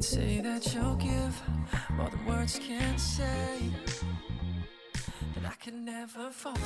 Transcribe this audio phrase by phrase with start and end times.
[0.00, 1.42] say that you'll give
[1.98, 3.58] all the words can't say.
[5.34, 6.60] That I can never falter.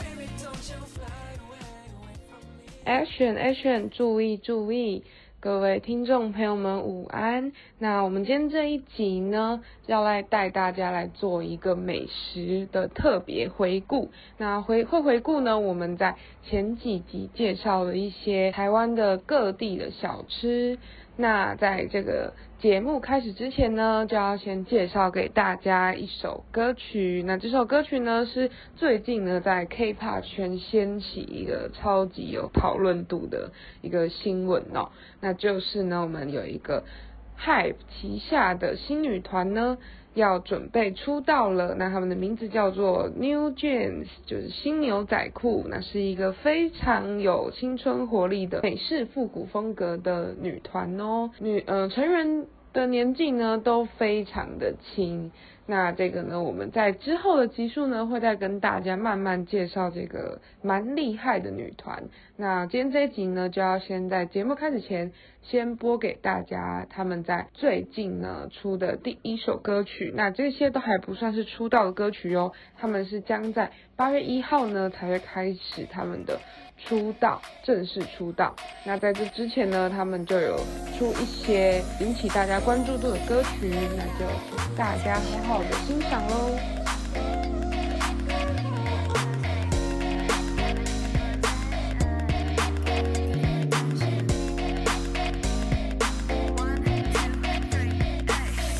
[0.00, 1.58] Baby, don't you fly away,
[1.98, 2.66] away from me.
[2.86, 3.90] Action Action！
[3.90, 5.02] 注意注意，
[5.40, 7.52] 各位听众朋友们午安。
[7.80, 14.12] 那我们今天这一集呢，要来带大家来做一个美食的特别回顾。
[14.36, 16.14] 那回会回顾呢，我们在
[16.48, 20.78] 前几集介绍了一些台湾的各地的小吃。
[21.20, 27.24] 那在这个节目开始之前呢，就要先介绍给大家一首歌曲。
[27.26, 33.50] 那这首歌曲呢，是最近呢在 K-pop 圈掀起一个超级有讨论度的
[33.82, 34.90] 一个新闻哦。
[35.20, 36.84] 那就是呢，我们有一个
[37.40, 39.76] HYBE 旗下的新女团呢，
[40.18, 41.74] 要准备出道了。
[41.76, 45.64] 那他们的名字叫做 New Jeans，就是新牛仔裤。
[45.68, 51.30] 那是一个非常有青春活力的美式复古风格的女团哦。
[51.38, 55.32] 女呃成员的年纪呢都非常的轻。
[55.70, 62.04] 那这个呢，我们在之后的集数呢，会再跟大家慢慢介绍这个蛮厉害的女团。
[62.38, 65.12] 那今天这一集呢，就要先在节目开始前，
[65.42, 70.10] 先播给大家他们在最近呢出的第一首歌曲。
[70.16, 76.40] 那这些都还不算是出道的歌曲哦，他们是将在八月一号呢才会开始他们的
[76.77, 78.53] 出道，正式出道。
[78.83, 80.57] 那在这之前呢，他们就有
[80.97, 86.59] 出一些引起大家关注度的歌曲，那就请大家好好的欣赏喽。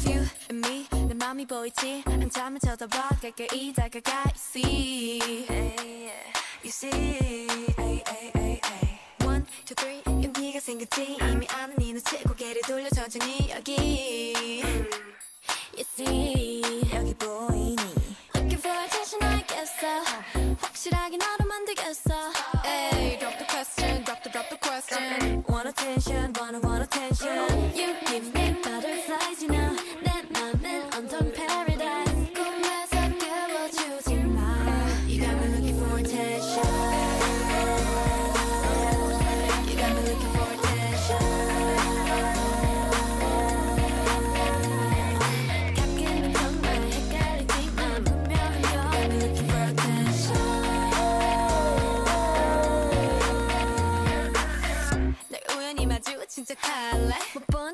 [0.05, 5.47] You and me 내 맘이 보이지 한참을 쳐다봐 가까이 다가가 You see
[6.63, 7.46] You see
[10.68, 11.16] 생겼지.
[11.32, 14.62] 이미 아는 네 눈치 고개를 돌려 천천히 여기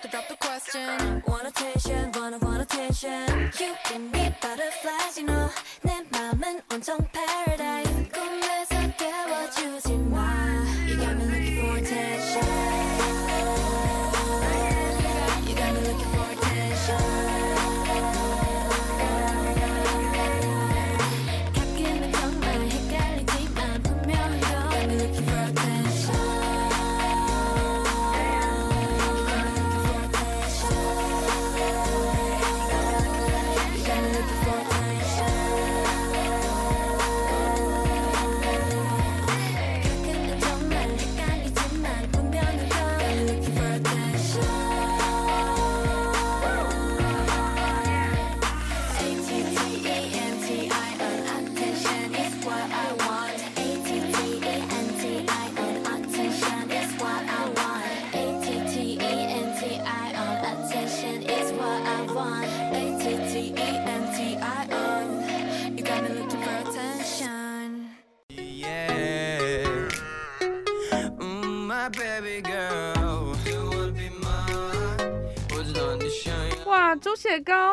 [0.00, 5.26] drop the drop the question Want attention wanna want attention You give me butterflies you
[5.26, 5.50] know
[5.82, 10.64] 내 맘은 온통 paradise 꿈에서 깨워주지 마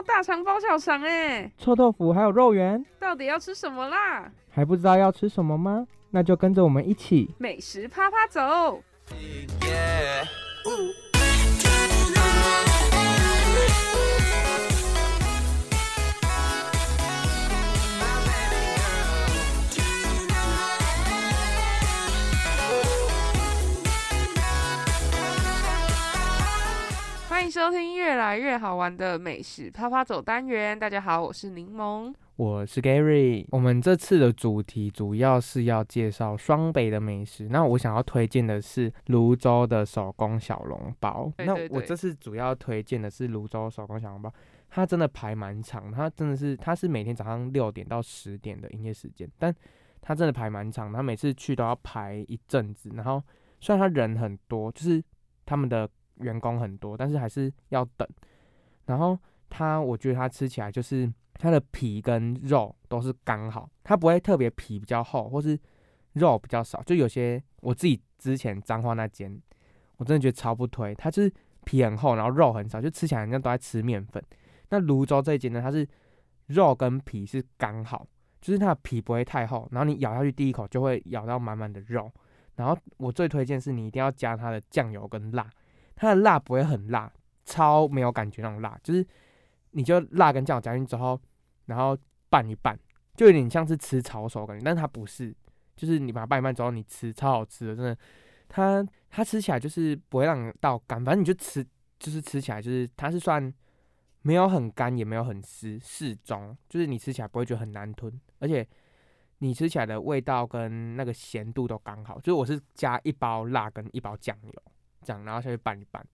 [0.03, 4.31] 大肠包小肠哎，臭豆腐还有肉圆，到底要吃什么啦？
[4.50, 5.87] 还不知道要吃什么吗？
[6.11, 8.83] 那就跟着我们一起美食啪啪走。
[9.61, 10.27] Yeah.
[28.29, 30.79] 来越好玩的美食啪啪走单元。
[30.79, 32.13] 大家好，我是柠檬。
[32.37, 37.49] 我是 Gary，我们这次的主题主要是要介绍双北的美食。
[37.49, 41.33] 那我想要推荐的是泸州的手工小笼包。
[41.39, 44.31] 那我这次主要推荐的是泸州手工小笼包，
[44.69, 49.51] 它真的排蛮长，它真的是它是每天早上六点到十点的营业时间，但
[50.03, 52.91] 它真的排蛮长，它每次去都要排一阵子。
[52.93, 53.23] 然后
[53.59, 55.03] 虽然它人很多，就是
[55.47, 55.89] 他们的
[56.20, 58.09] 员工很多，但是还是要等。
[58.87, 59.19] 然后
[59.50, 65.59] 它，我觉得它吃起来就是它的皮跟肉都是刚好，它不会特别皮比较厚，或是
[66.15, 66.82] 肉比较少。
[66.85, 69.41] 就有些我自己之前彰化那间，
[69.97, 71.32] 我真的觉得超不推，它就是
[71.65, 74.23] 皮很厚，然后肉很少，就吃起来好像都在吃面粉。
[74.70, 75.87] 那泸州这一间呢，它是
[76.47, 78.06] 肉跟皮是刚好，
[78.41, 82.11] 就是它的皮不会太厚，然后你咬下去第一口就会咬到满满的肉。
[82.56, 85.49] 然后我最推荐是你一定要加它的酱油跟辣，
[86.00, 87.12] 它的辣不会很辣，
[87.45, 89.05] 超没有感觉那种辣，就是
[89.73, 91.21] 你就辣跟酱油加进去之后，
[91.67, 91.99] 然后
[92.31, 92.79] 拌一拌，
[93.17, 95.35] 就有点像是吃炒手感觉，但它不是，
[95.75, 97.99] 就是你把它拌一拌之后，你吃超好吃的，真的，
[98.49, 101.67] 它它吃起来就是不会让你到干，反正你就吃，
[101.99, 103.53] 就是吃起来就是它是算
[104.23, 108.65] 没有很干，也没有很湿，适中，就是你吃起来不会觉得很难吞，而且
[109.39, 114.62] 你吃起来的味道跟那个咸度都刚好，就是我是加一包辣跟一包酱油
[115.08, 116.06] 这样，然后下去拌一拌，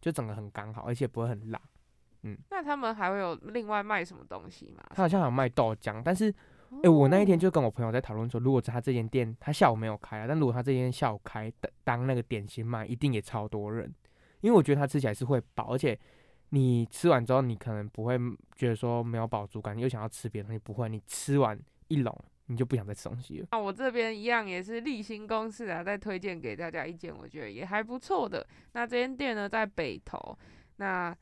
[0.00, 1.60] 就整个很刚好，而且不会很辣。
[2.22, 4.82] 嗯那他们还会有另外卖什么东西吗？
[4.90, 6.34] 他好像有卖豆浆，但是，
[6.82, 13.94] 哎、我那一天就跟我朋友在讨论说，如果他这间店他下午没有开啊，但如果他这间下午开，当当那个点心卖，一定也超多人，
[14.40, 15.96] 因为我觉得它吃起来是会饱，而且
[16.48, 18.18] 你吃完之后，你可能不会
[18.56, 21.56] 觉得说没有饱足感，你又想要吃别的东西，不会，你吃完
[21.86, 23.46] 一笼，你就不想再吃东西了。
[23.52, 28.44] 那我这边一样也是例行公事啊，再推荐给大家一间我觉得也还不错的。
[28.72, 30.36] 那这间店呢在北投，
[30.76, 31.16] 那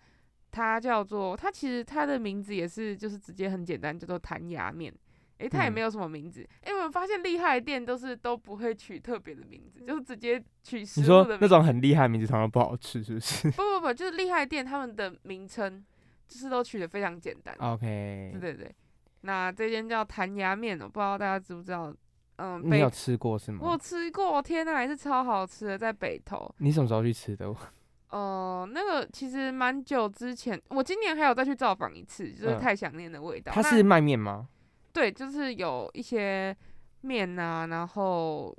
[0.50, 4.92] 它叫做它其实它的名字也是就是直接很简单，叫做弹牙面。
[5.38, 6.48] 诶，它也嗯没有什么名字。
[6.62, 11.38] 诶，我们发现厉害的店都是都不会取特别的名字，就是直接取食物的名字。
[11.42, 15.84] 那种很厉害的名字，常常不好吃，是不是不不不，就是厉害的店他们的名称
[16.26, 17.54] 就是都取得非常简单。
[17.58, 18.74] ？OK，对对对。
[19.26, 21.92] 那这间叫弹牙面我，不知道大家知不知道？
[22.36, 23.78] 嗯，北你有吃过是吗我有？
[23.78, 26.54] 吃过，天呐，还是超好吃的，在北投。
[26.58, 27.52] 你什么时候去吃的？
[28.10, 33.52] 呃，那个其实蛮久之前，我今年还有再去造访一次，就是嗯太想念的味道。
[33.56, 34.48] 那它是卖面吗？
[34.92, 36.56] 对，就是有一些
[37.00, 38.56] 面啊，然后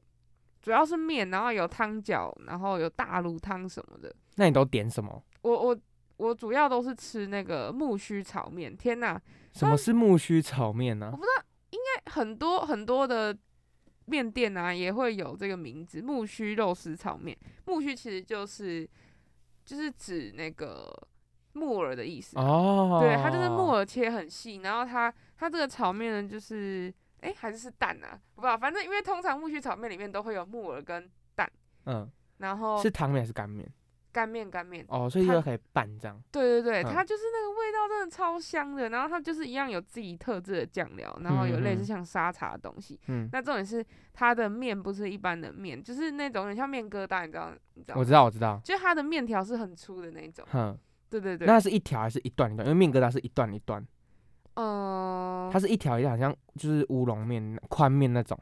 [0.62, 4.14] 主要是面，然后有汤饺，然后有大卤汤什么的。
[4.36, 5.24] 那你都点什么？
[5.44, 5.78] 我我
[6.18, 9.20] 我主要都是吃那个木须炒面，天呐，
[9.54, 13.36] 什么是木须炒面呢、我不知道，应该很多很多的
[14.06, 17.38] 面店啊也会有这个名字木须肉丝炒面。
[17.66, 18.88] 木须其实就是
[19.66, 20.92] 就是指那个
[21.54, 22.38] 木耳的意思。
[22.38, 31.52] 哦，对，它就是木耳切很细，然后它它这个炒面呢，就是哎、还是是蛋啊，我不知道，反正因为通常木须炒面里面都会有木耳跟蛋
[31.86, 33.68] 嗯，然后是汤面还是干面？
[34.18, 36.20] 干面干面，哦，所以它就可以拌这样。
[36.32, 43.00] 对对对，嗯它就是那个味道真的超香的，然后它就是一样有自己特制的酱料，然后有类似像沙茶的东西。
[43.10, 48.00] 嗯，那重点是它的面不是一般的面，就是那种很像面疙瘩，你知道你知道吗？
[48.00, 48.60] 我知道，我知道。
[48.64, 50.44] 就它的面条是很粗的那种。
[50.50, 50.76] 哼，
[51.12, 52.68] 对对对，那是一条还是一段一段？
[52.68, 53.86] 因为面疙瘩是一段一段，
[54.56, 58.36] 嗯、它是一条一条，好像就是乌龙面、宽面那种。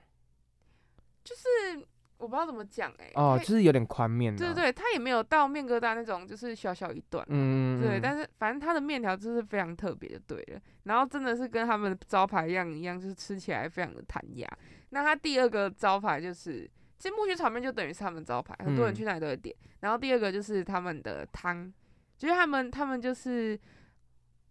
[1.26, 1.86] 就是
[2.26, 4.38] 我不知道怎么讲哎、哦，就是有点宽面、啊。
[4.38, 7.24] 对对对，它也没有到面疙瘩那种，就是小小一段。
[7.30, 10.60] 嗯，嗯，对，嗯但是反正它的面条就是非常特别，就对了。
[10.84, 14.50] 然后真的是跟他们的招牌一样一样，就是吃起来非常的弹牙。
[14.90, 16.68] 那它第二个招牌就是，
[16.98, 19.56] 其实木须炒面就等于是他们招牌，很多人嗯去那里都会点。
[19.82, 21.72] 然后第二个就是他们的汤，
[22.18, 23.60] 就是他们他们就是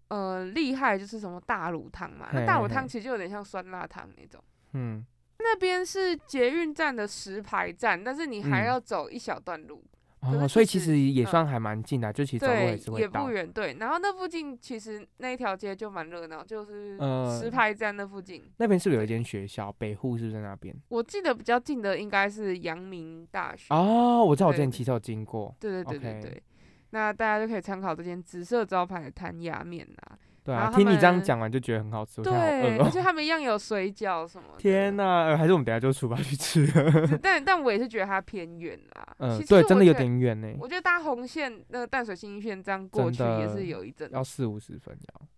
[0.08, 2.28] 呃厉害，就是什么大卤汤嘛。
[2.32, 4.40] 那大卤汤其实就有点像酸辣汤那种。
[4.76, 5.04] 嗯，
[5.44, 9.84] 那边是捷运站的石牌站，但是你还嗯要走一小段路。
[10.20, 13.30] 哦，所以其实也嗯算还蛮近的，就其实走路对也是，会到也不。
[13.30, 13.76] 远，对。
[13.78, 18.42] 然后那附近其实那一条街就蛮热闹，就是呃石牌站那附近。
[18.56, 19.70] 那边是不是有一间学校？
[19.72, 20.74] 北户是不是在那边？
[20.88, 23.66] 我记得比较近的应该是阳明大学。
[23.68, 25.54] 哦，我知道我之前骑车有经过。
[25.60, 26.42] 对对对对对。
[26.90, 32.84] 那大家就可以参考这间紫色招牌的弹牙面啊，对啊，听你这样讲完就觉得很好吃，我现在对，好饿哦。
[32.84, 34.58] 而且他们一样有水饺什么的。
[34.58, 36.66] 天呐、呃还是我们等下就出发去吃
[37.22, 39.16] 但但我也是觉得它偏远啦。
[39.48, 44.94] 对，真的有点远呢，我觉得搭红线那个淡水新一线这样过去也是有一阵要四五十分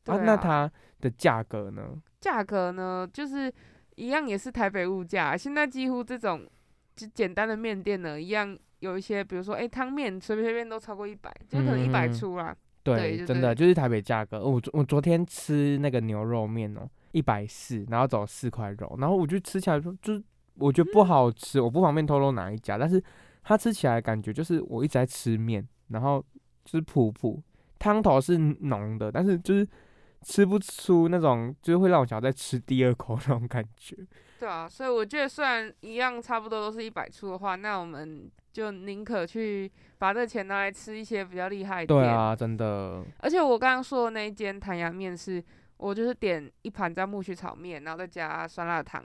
[0.06, 0.16] 要。
[0.18, 1.82] 那啊它的价格呢？
[2.20, 3.52] 价格呢，就是
[3.94, 5.36] 一样也是台北物价。
[5.36, 6.44] 现在几乎这种
[6.96, 12.52] 就简单的面店呢，一样有一些，比如说哎汤面随随便便都超过一百，就可能一百嗯出啦。
[12.52, 14.44] 对对，真的就是台北价格。
[14.44, 20.22] 我昨我昨天吃那个牛肉面哦，一百四，然后走四块肉，然后我就吃起来说，就是
[20.54, 23.02] 我觉得不好吃，我不方便透露哪一家，但是
[23.42, 26.24] 它吃起来感觉就是我一直在吃面，然后
[26.64, 27.42] 就是普普，
[27.78, 29.66] 汤头是浓的，但是就是
[30.22, 33.96] 吃不出那种就是会让我想要再吃第二口那种感觉。
[34.38, 41.86] 对啊，所以我觉得虽然一样差不多都是一百出的话，那我们就宁可去把这钱拿来吃一些比较厉害的。
[41.86, 45.42] 对啊，真的，而且我刚刚说的那一间弹牙面是，
[45.78, 49.04] 我就是点一盘在木须炒面，然后再加酸辣汤，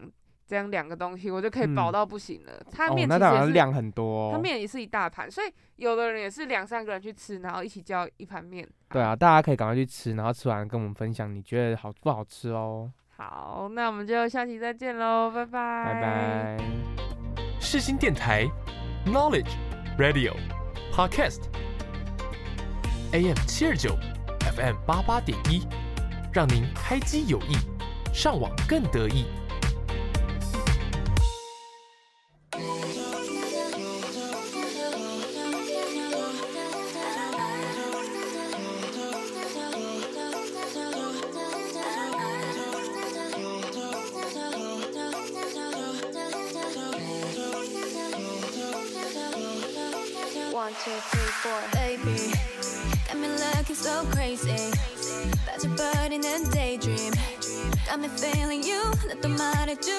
[0.51, 2.51] 这样两个东西我就可以饱嗯到不行了。
[2.69, 4.31] 它哦面，其实也是，然量很多、哦。
[4.33, 8.67] 它面也是一大盘，所以有的人也是两三个人去吃，然后一起叫一盘面。
[8.89, 12.91] 对啊，大家可以赶快去吃，然后吃完跟我们分享你觉得好不好吃哦。
[13.15, 16.57] 好，那我们就下期再见喽，拜拜，拜拜。
[17.61, 18.45] 世新电台
[19.05, 19.53] Knowledge
[19.97, 20.35] Radio
[20.93, 21.43] Podcast
[23.13, 23.95] AM 七二九
[24.53, 25.65] FM 八八点一，
[26.33, 27.55] 让您开机有益，
[28.13, 29.27] 上网更得意。
[50.70, 51.60] One, two, three, four.
[51.72, 52.32] Baby,
[53.06, 54.70] got me looking so crazy.
[55.44, 57.12] That's your body in a daydream.
[57.86, 58.82] Got me feeling you.
[59.08, 59.94] 나또 말해줄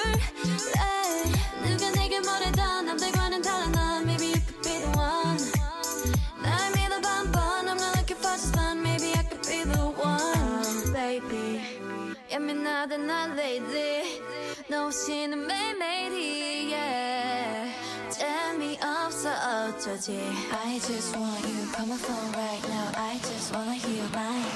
[20.08, 22.90] I just want you, come on phone right now.
[22.96, 24.50] I just wanna hear mine.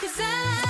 [0.00, 0.61] Cause I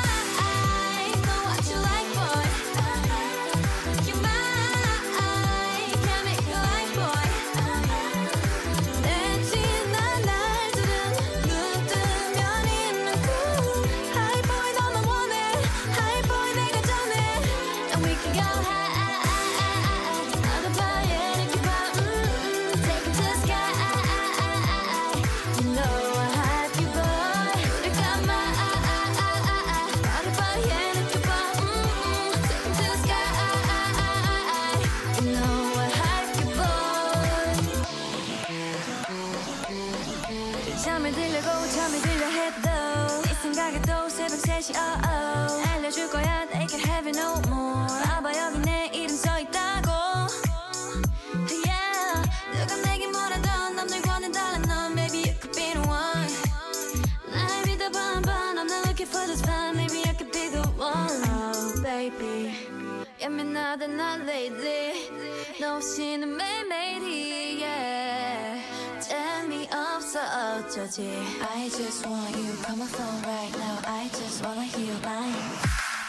[70.62, 71.02] 어 어쩌지
[71.42, 75.34] I just want you call my phone right now I just wanna hear your line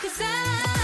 [0.02, 0.81] Cause I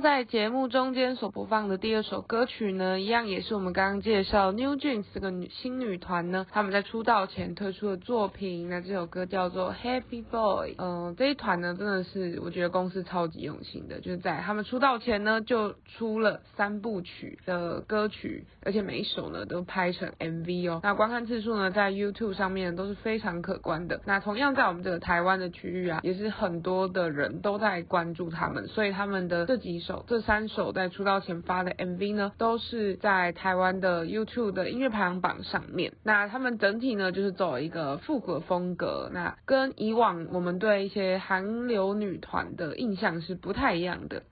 [0.00, 8.70] 在节目中间所播放的第二首歌曲呢，一样也是我们刚刚介绍 New Jeans 这个女新女团呢，他们在出道前推出的作品。
[8.70, 10.74] 那这首歌叫做 Happy Boy。
[10.78, 20.80] 嗯、这一团呢，真的是我觉得公司超级用心的，就是在他们出道前呢，就出了三部曲的歌曲，而且每一首呢都拍成 MV 哦。
[20.82, 24.00] 那观看次数呢，在 YouTube 上面都是非常可观的。
[24.06, 35.92] 那同样在我们这个台湾的区域啊，也是很多的人都在关注他们，所以他们的这几首、这三首在出道前发的 MV 呢，都是在台湾的 YouTube 的音乐排行榜上面。
[36.02, 44.22] 那他们整体呢，就是走一个复古风格，那跟以往我们对一些韩流女团的印象是不太一样的。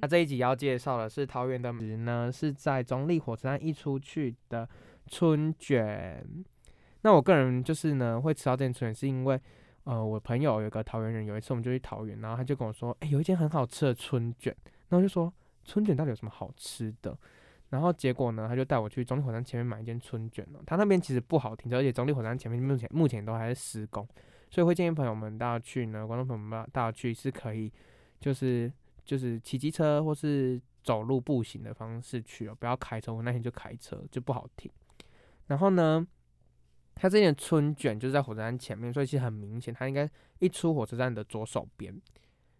[0.00, 4.68] 那这一集要介绍的是桃园的美食呢，是在中立火车站一出去的
[5.10, 6.24] 春卷。
[7.02, 9.40] 那我个人就是呢，会吃到这春卷，是因为
[9.88, 14.54] 呃，我朋友有个桃园人，有一次我们就去桃园，然后他就跟我说，哎、有一间很好吃的春卷，
[14.88, 15.32] 然后我就说
[15.64, 17.16] 春卷到底有什么好吃的？
[17.70, 24.06] 然后结果呢，他就带我去中立火车站前面买一间春卷哦，他那边其实不好停车，而且中立火车站前面目前目前都还在施工，
[24.50, 27.72] 所以会建议朋友们大家去呢，观众朋友们大家去是可以，
[28.20, 28.70] 就是
[29.06, 33.10] 就是骑机车或是走路步行的方式去哦，不要开车。
[33.14, 34.70] 我那天就开车就不好停。
[35.46, 36.06] 然后呢，
[37.00, 40.08] 它这间春卷就是在火车站前面，所以其实很明显，它应该
[40.40, 41.94] 一出火车站的左手边。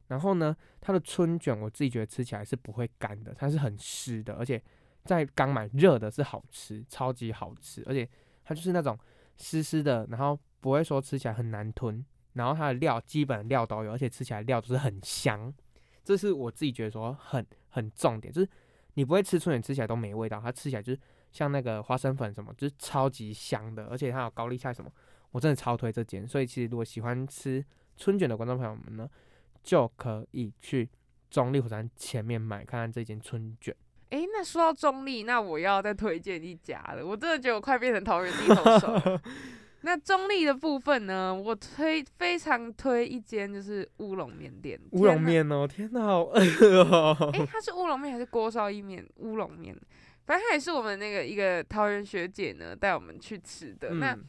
[0.06, 4.62] 然后呢，它的春卷我自己觉得吃起来是不会干的，它是很湿的，而且
[5.04, 8.08] 在刚买热的是好吃，超级好吃，而且
[8.42, 8.98] 它就是那种
[9.36, 12.02] 湿湿的，然后不会说吃起来很难吞，
[12.32, 15.52] 然后它的料基本料都有，而且吃起来料都是很香，
[16.02, 18.48] 这是我自己觉得说很很重点，就是
[18.94, 24.90] 你不会吃春卷吃起来都没味道，它吃起来就是像那个花生粉什么，就是超级香的，而且它有高丽菜什么，
[25.32, 27.64] 我真的超推这间，所以其实如果喜欢吃
[27.96, 29.08] 春卷的观众朋友们呢，
[29.62, 30.88] 就可以去
[31.30, 33.74] 中立火山前面买看看这间春卷。
[34.10, 37.04] 诶，那说到中立，那我要再推荐一家了。
[37.04, 39.20] 我真的觉得我快变成桃园地头 蛇了。
[39.82, 44.80] 那中立的部分呢，我推非常推一间就是乌龙面店。
[44.92, 47.30] 乌龙面哦，天哪，好饿哦！
[47.32, 49.06] 诶，它是乌龙面还是锅烧意面？
[49.16, 49.78] 乌龙面，
[50.28, 53.94] 反正它也是我们那个一个桃园学姐呢带我们去吃的。
[53.94, 54.24] 那嗯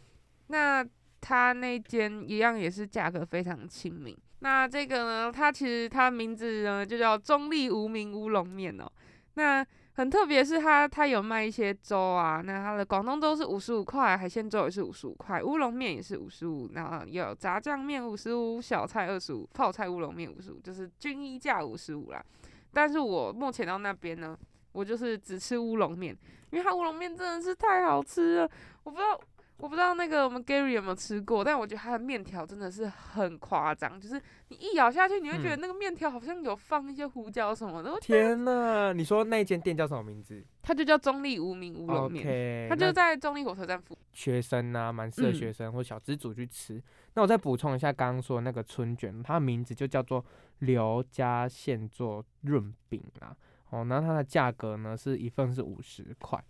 [0.48, 0.84] 那
[1.22, 4.18] 它那间一样也是价格非常亲民。
[4.40, 8.90] 那这个呢，它其实它名字呢就叫中立无名乌龙面哦。
[9.34, 22.24] 那很特别是它它有卖一些粥啊，那它的广东粥是五十五块，海鲜粥也是五十五块，乌龙面也是五十五，然后有炸酱面五十五，小菜二十五，泡菜乌龙面五十五，就是均一价五十五啦。
[22.72, 24.38] 但是我目前到那边呢，
[24.72, 26.18] 我就是只吃乌龙面，
[26.52, 28.52] 因为它乌龙面真的是太好吃了。
[28.84, 29.20] 我不知道，
[29.58, 37.92] 我不知道那个我们 Gary 有没有吃过，但我觉得它的面条真的是很夸张，就是你一咬下去，你会觉得嗯那个面条好像有放一些胡椒什么的。
[37.92, 42.70] 我天哪，你说那间店叫什么名字它就叫中立无名乌龙面。
[42.70, 44.04] 它就在中立火车站附近。
[44.14, 46.82] 学生啊，蛮适合嗯学生或小资主去吃。
[47.16, 50.24] 那我再补充一下刚刚说的那个春卷，它的名字就叫做
[50.60, 53.36] 刘家现做润饼啦。
[53.70, 56.44] 哦，那它的价格呢是一份是五十块，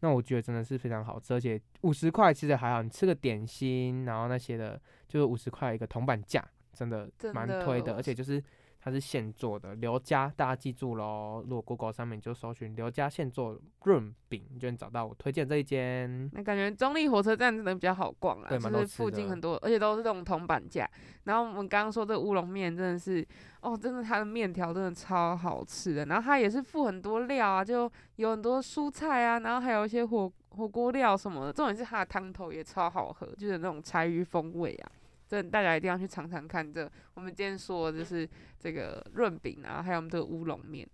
[0.00, 8.42] 那我觉得真的是非常好吃，而且五十块其实还好，你吃个点心，然后那些的，就是五十块一个铜板价，真的蛮推的，我而且就是
[8.82, 16.30] 它是现做的，刘家大家记住喽，如果 Google 上面你就搜寻刘家现做润饼，你就能找到我推荐这一间。
[16.32, 20.88] 那感觉中立火车站真的比较好逛啦，对蛮多吃就是附近很多，而且都是这种铜板价。
[21.24, 23.26] 然后我们刚刚说这个乌龙面真的是，
[23.60, 31.52] 哦，真的它的面条真的超好吃的，然后它也是附很多料啊，就有很多蔬菜啊，然后还有一些火火锅料什么的。
[31.52, 34.90] 重点是它的汤头也超好喝，就是那种柴鱼风味啊。
[35.30, 40.88] 真的大家一定要去尝尝看这我们今天说的就是这个润饼啊，还有我们这个乌龙面。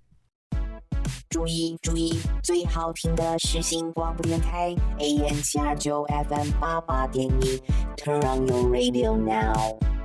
[1.31, 7.62] 注意注意，最好听的是新广播电台 AM 七二九 FM 八八点一
[7.96, 9.95] ，Turn on your radio now。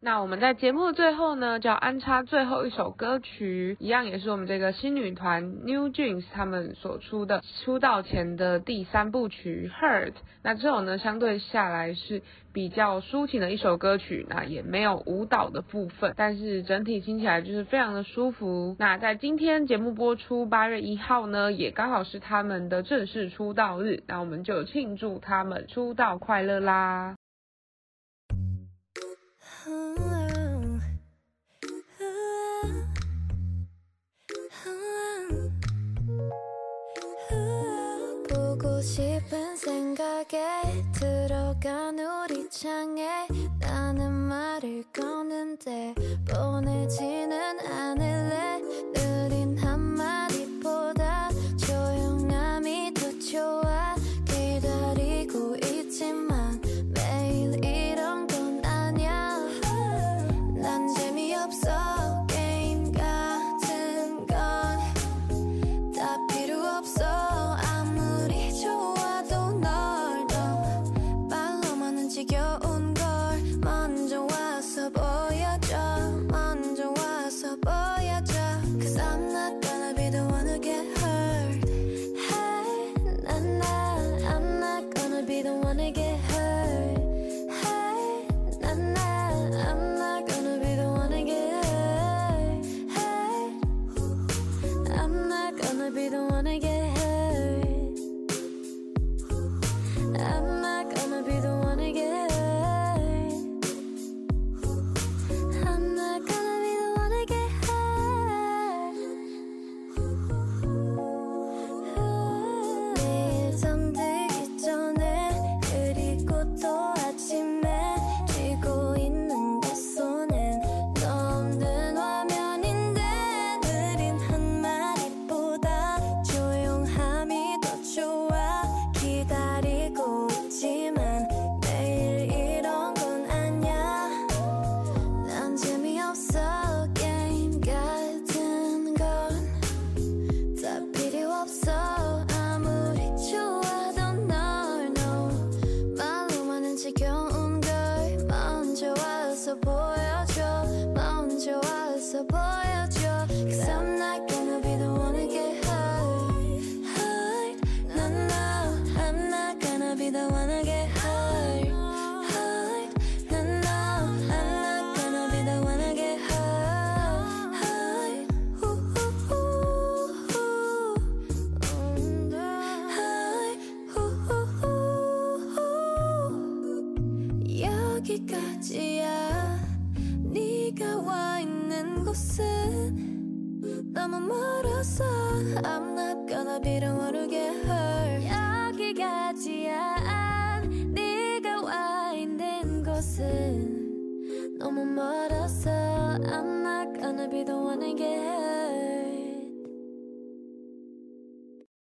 [0.00, 10.10] 那我们在节目的最后呢，就要安插最后一首歌曲，一样也是我们这个新女团 New Jeans 他们所出的出道前的第三部曲《Hurt》。
[10.44, 18.76] 那这首呢，相对下来是比较抒情的一首歌曲，那也没有舞蹈的部分，但是整体听起来就是非常的舒服。
[18.78, 27.16] 那在今天节目播出八月一号呢，也刚好是他们的正式出道日，那我们就庆祝他们出道快乐啦！
[38.28, 43.26] 보고 싶은 생각에 들어간 우리 창에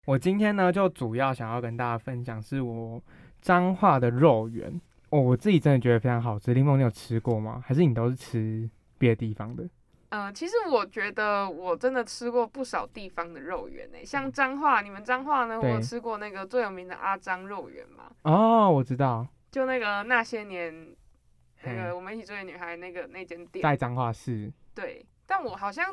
[0.06, 3.02] 我今天呢，就主要想要跟大家分享是我
[3.42, 6.54] 彰化的肉圆哦，我自己真的觉得非常好吃。
[6.54, 7.62] 林梦，你有吃过吗？
[7.66, 9.68] 还是你都是吃别的地方的？
[10.08, 20.96] 呃，其实我觉得我真的吃过不少地方的肉圆诶、像彰化，你们彰化呢，我吃过那个最有名的阿张肉圆嘛，哦，我知道，就那个那些年，
[21.62, 24.50] 那个我们一起追的女孩那个那间店，在彰化市。
[24.74, 25.86] 对，但我好像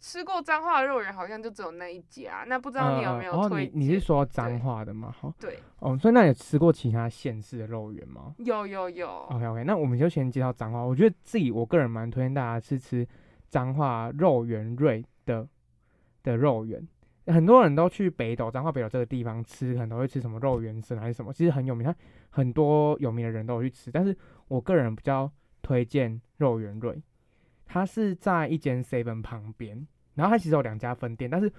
[0.00, 3.80] 吃过脏话的肉圆，好像就只有那一家，那不知道你有没有哦，推荐？
[3.80, 5.12] 你你是说脏话的吗？
[5.20, 10.80] 哈，对，哦，所以那你有吃过其他县市的肉圆吗有有有，？OK OK，那我们就先介绍脏话。
[10.82, 13.06] 我觉得自己我个人蛮推荐大家是吃
[13.48, 15.48] 脏话肉圆瑞的
[16.22, 16.86] 的肉圆。
[17.26, 21.94] 很多人都去北斗彰化北斗这个地方吃，可能都会吃什么肉圆生还是什么，其实很有名，他
[22.30, 23.90] 很多有名的人都有去吃。
[23.90, 25.30] 但是我个人比较
[25.60, 27.02] 推荐肉圆瑞，
[27.68, 31.52] 它是在一间 seven 旁边，然后它其实有两家分店，但是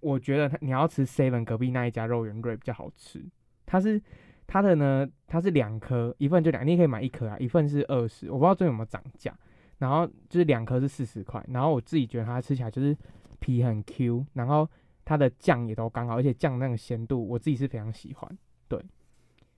[0.00, 3.24] 我觉得它你要吃 seven 隔壁那一家肉圆瑞比较好吃。
[3.66, 4.02] 它是
[4.46, 9.32] 它的呢，它是两颗，一份就两，你也可以买一颗啊，一份是二十，我不知道最近有没有涨价。
[9.78, 12.94] 然后就是两颗是四十块，然后我自己觉得它吃起来就是
[13.38, 14.68] 皮很 Q，然后
[15.06, 18.38] 它的酱也都刚好，而且酱那个咸度我自己是非常喜欢。
[18.68, 18.78] 对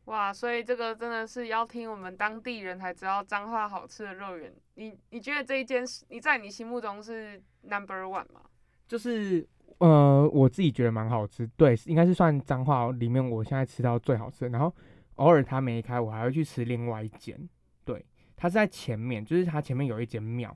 [0.06, 4.52] 哇，所以这个真的是要听我们当地人才知道彰化好吃的肉圆。
[4.74, 8.42] 你你觉得这一间是你在你心目中是 number one 吗？
[8.88, 9.46] 就是
[9.78, 14.48] 呃，我自己觉得蛮好吃，对，应该是算彰化里面我现在吃到最好吃的。
[14.50, 14.74] 然后
[15.16, 17.48] 偶尔它没开，我还会去吃另外一间，
[17.84, 18.04] 对，
[18.36, 20.54] 它是在前面，就是它前面有一间庙，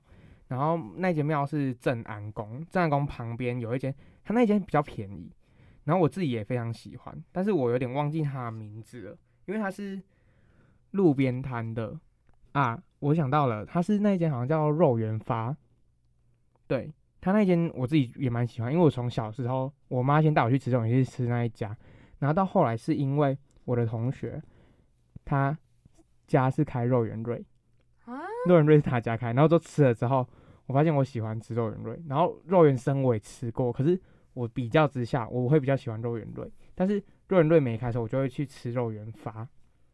[0.49, 5.31] 然后那间庙是正安宫，正安宫旁边有一间，它那间比较便宜，
[5.85, 9.99] 然后我自己也非常喜欢，但是我有点忘记它的名字了，因为它是
[10.91, 11.99] 路边摊的。
[12.51, 15.57] 啊，我想到了，它是那间好像叫肉圆发，
[16.67, 16.93] 对。
[17.19, 21.75] 它那间我自己也蛮喜欢，因为我从小时候，我妈先带我去吃这种，也是吃那一家，
[22.19, 24.41] 然后到后来是因为我的同学，
[25.25, 25.57] 他
[26.25, 27.43] 家是开肉圆瑞，
[28.05, 30.25] 啊，肉圆瑞是他家开，然后就吃了之后，
[30.67, 33.99] 我发现我喜欢吃肉圆瑞，然后肉圆生我也吃过，可是
[34.33, 39.47] 我比较之下，我会比较喜欢肉圆瑞，但是肉圆瑞没开的时候，我就会去吃肉圆发，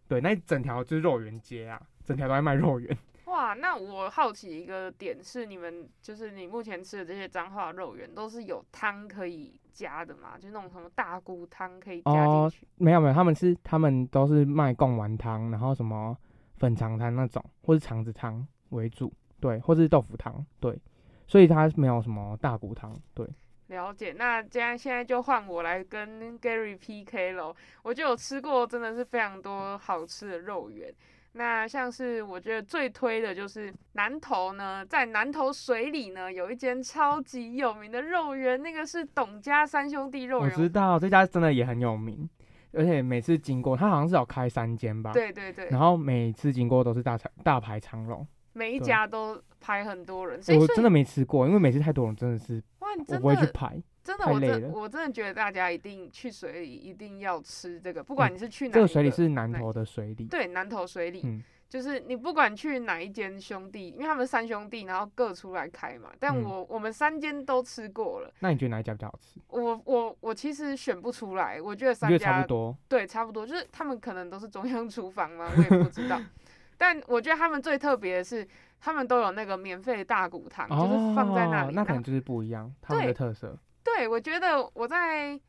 [0.07, 10.37] 对，那一整条就是肉圆街啊，整条都在卖肉圆，哇，那我好奇一个点是，你们就是你目前吃的这些彰化肉圆都是有汤可以加的吗？
[10.37, 12.67] 就那种什么大骨汤可以加进哦去？
[12.75, 16.15] 没有没有，他们是他们都是卖贡丸汤，然后什么
[16.57, 20.79] 粉肠汤那种，或是肠子汤为主，对，或是豆腐汤，对，
[21.25, 23.27] 所以它没有什么大骨汤，对。
[23.67, 27.55] 了解，那既然现在就换我来跟 Gary PK 咯。
[27.81, 30.93] 我就有吃过，真的是非常多好吃的肉圆。
[31.35, 40.55] 那像是我觉得最推的就是南投呢，在南投水里呢有一间超级有名的肉圆，那个是董家三兄弟肉圆我。
[40.55, 42.29] 知道这家真的也很有名，
[42.71, 53.81] 而且每次经过，它好像是有开三间吧，，对对对，然后每次经过都是大长大排长龙，每一家都排很多人，所以我真的没吃过，因为每次太多人，真的是哇，你我真不会去的排。
[54.03, 66.09] 真的我真我真的觉得大家一定去水里一定要吃这个，不管嗯你是去哪这个水里是南哪投的水里，对南头水里，嗯，就是你不管去哪一间兄弟，因为他们三兄弟，然后各出来开嘛。
[66.19, 69.39] 但嗯我、我们三间都吃过了，那你觉得哪一家比较好吃？
[69.47, 72.77] 我我我其实选不出来，我觉得你觉得三家差不多？
[72.89, 76.19] 对差不多，就是他们可能都是中央厨房嘛，我也不知道。
[76.83, 78.45] 但我觉得他们最特别的是，
[78.81, 81.73] 他们都有那个免费的大骨汤，就是放在那里。
[81.73, 83.57] 那可能就是不一样，他们的特色。
[83.85, 85.39] 对我觉得我在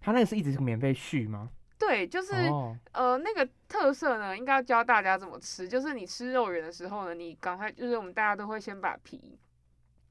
[0.00, 1.50] 他那个是一直是免费续吗？
[1.76, 5.68] 对，就是、哦，呃，那个特色呢，应该要教大家怎么吃。
[5.68, 9.36] 就是你吃肉圆的时候呢，你赶快，就是我们大家都会先把皮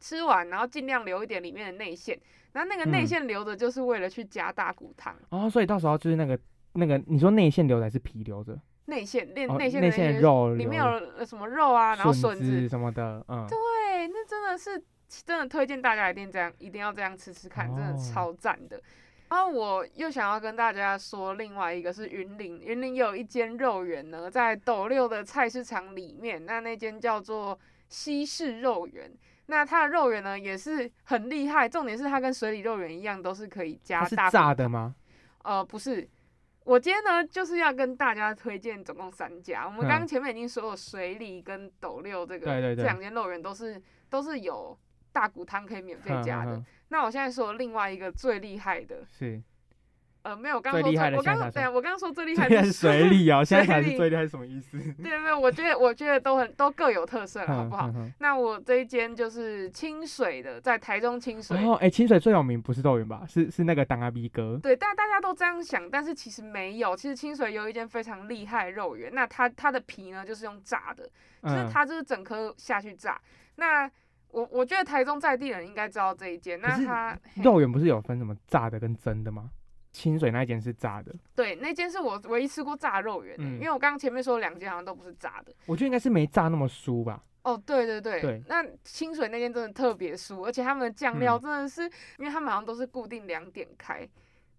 [0.01, 2.19] 吃完，然后尽量留一点里面的内馅。
[2.51, 5.15] 然后那个内嗯馅留着，就是为了去加大骨汤。
[5.29, 6.38] 哦，所以到时候就是那个
[6.73, 8.59] 那个，你说内馅留着还是皮留着？
[8.86, 10.86] 内馅内哦内馅内的那些馅肉里面有
[11.17, 12.69] 呃什么肉啊，然后笋子子。
[12.69, 18.82] 什么的，嗯，对，那真的是真的推荐大家一定这样，一定要这样吃吃看，真的哦超赞的。
[19.28, 27.58] 然后我又想要跟大家说，另外一个是云林，云林有一间肉圆呢，在斗六的菜市场里面，那那间叫做
[27.89, 29.12] 西式肉圆。
[29.48, 34.95] 那它的肉圆呢也是很厉害，重点是它跟水里肉圆一样，都是可以加它是大炸的吗？
[35.43, 36.08] 呃，不是，
[36.65, 39.65] 我今天呢就是要跟大家推荐总共三家。
[39.65, 44.78] 我们刚刚嗯前面已经说了水里跟斗六这个这两间肉圆都是都是有
[45.12, 46.62] 大骨汤可以免费加的。
[46.89, 49.39] 那我现在说另外一个最厉害的，是
[50.25, 54.75] 呃，没有，我刚说最我刚对啊，我刚刚说最厉害的是水里哦， 现在才是最厉害是什么意思？
[55.03, 57.93] 对，没有，我觉得我觉得都很都各有特色了，好不好？
[58.17, 61.55] 那我这一间就是清水的，在台中清水。
[61.55, 63.21] 哼哦，哎，清水最有名不是豆圆吧？
[63.29, 66.95] 是是那个当阿 B 哥，对，但大家都这样想，但是其实没有。
[66.95, 71.03] 其实清水有一间非常厉害的肉圆，那它它的皮呢就是用炸的，
[71.43, 73.21] 就是嗯，它就是整颗下去炸。
[73.57, 73.88] 那
[74.31, 79.51] 我我觉得台中在地人应该知道这一间，那它肉圆不是有分什么炸的跟蒸的吗？
[79.95, 85.55] 清水那一间是炸的，对那间是我唯一吃过炸肉圆的，嗯因为我刚刚前面说两间好像都不是炸的。
[85.65, 87.23] 我觉得应该是没炸那么酥吧。
[87.43, 91.84] 哦，对对对，对那清水那间真的特别酥，而且他们的酱料嗯真的是，
[92.17, 94.05] 因为他们好像都是固定两点开，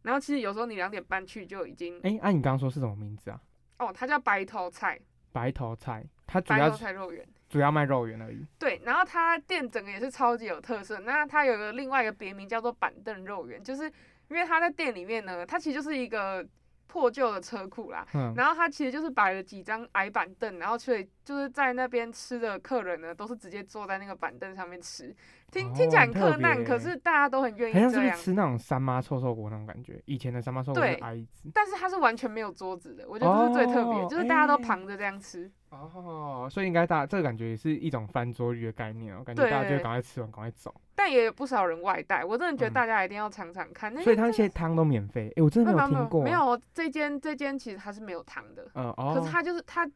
[0.02, 3.38] 然后其实有时候你两点半去就已经，哎，啊，你刚刚说是什么名字啊？
[3.78, 4.98] 哦，它叫白头菜，
[5.32, 7.26] 白头菜，它主白要头菜肉圆。
[7.48, 8.44] 主要卖肉圆而已。
[8.58, 10.98] 对，然后它店整个也是超级有特色。
[11.00, 13.90] 那它有个另外一个别名叫做板凳肉圆，就是
[14.28, 16.46] 因为他在店里面呢，他其实就是一个
[16.86, 18.06] 破旧的车库啦。
[18.14, 25.12] 嗯，然后他其实就是摆了几张矮板凳，然后所以就是在那边吃的客人呢，都是直接坐在那个板凳上面吃。
[25.50, 28.12] 听听起来很哦很特困难，别可是大家都很愿意好像是这样。
[28.12, 30.00] 不是吃那种三妈臭臭锅那种感觉？
[30.04, 31.50] 以前的三妈臭锅是对矮椅子。
[31.52, 35.50] 但是它是完全没有桌子的，我觉得这是最特别，哦就是大家都哎旁着这样吃。
[35.70, 40.72] 哦，所以应该大这个感觉也是一种翻桌率的概念哦，感觉大家就会赶快吃完赶快走。
[40.94, 43.92] 但也有不少人外带，我真的觉得嗯大家一定要尝尝看。
[43.92, 46.22] 那所以它那些汤都免费，哎，我真的没有没有听过。
[46.22, 49.88] 没有，这间这间其实它是没有汤的，嗯哦，可是它就是它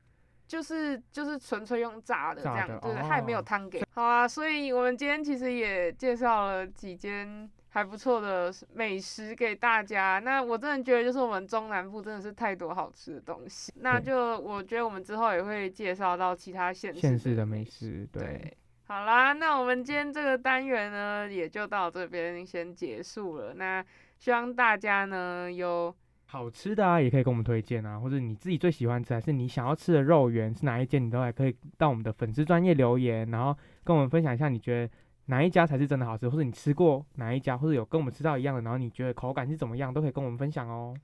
[0.51, 3.85] 就是就是纯粹用炸的这样，对对，它也没有哦汤给。
[3.95, 10.19] 好啊，所以我们今天其实也介绍了几间还不错的美食给大家。
[10.19, 13.73] 那我真的觉得就是我们中南部真的是太多好吃的东西。
[13.77, 18.57] 那就我觉得我们之后也会介绍到其他县市县市的美美食，对，对，
[18.89, 23.55] 好啦，那我们今天这个单元呢，也就到这边先结束了。
[23.55, 23.85] 那
[24.19, 25.95] 希望大家呢有
[26.31, 34.93] 好吃的啊，也可以跟我们推荐啊，或者你自己最喜欢吃，还是你想要吃的肉圆是哪一间，你都还可以到我们的粉丝专业留言，然后跟我们分享一下你觉得
[35.27, 40.95] 哪一家才是真的好吃，或者你吃过哪一家，或者有跟我们吃到一样的，然后你觉得口感是怎么样，都可以跟我们分享哦。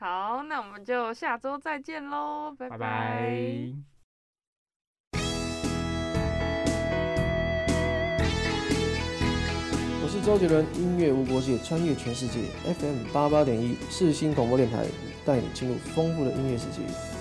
[0.00, 3.91] 好，那我们就下周再见喽，拜拜
[10.12, 12.40] 是周杰伦，音乐无国界，穿越全世界。
[12.66, 14.84] FM 八八点一，四星广播电台，
[15.24, 17.11] 带你进入丰富的音乐世界。